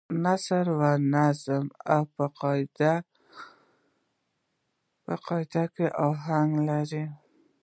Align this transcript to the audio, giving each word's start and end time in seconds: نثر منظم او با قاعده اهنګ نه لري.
نثر 0.23 0.69
منظم 0.79 1.65
او 1.95 2.01
با 5.05 5.17
قاعده 5.27 5.73
اهنګ 6.07 6.51
نه 6.67 6.77
لري. 6.87 7.05